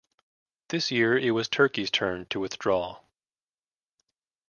This 0.69 0.89
year 0.89 1.15
it 1.15 1.29
was 1.29 1.47
Turkey's 1.47 1.91
turn 1.91 2.25
to 2.31 2.39
withdraw. 2.39 3.01